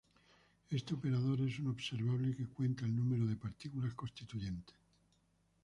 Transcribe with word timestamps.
Este 0.71 0.95
operador 0.95 1.41
es 1.41 1.59
un 1.59 1.67
observable 1.67 2.35
que 2.35 2.47
cuenta 2.47 2.85
el 2.85 2.95
número 2.95 3.27
de 3.27 3.35
partículas 3.35 3.93
constituyentes. 3.93 4.73